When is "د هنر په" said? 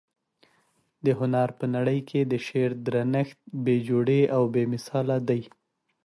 1.05-1.65